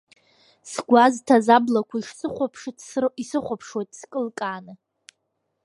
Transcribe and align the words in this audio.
Сгуазҭаз 0.71 1.47
аблақуа 1.55 1.97
ишсыхуаԥшыц 1.99 2.79
исыхуаԥшуеит, 3.21 3.91
скылкааны. 3.99 4.73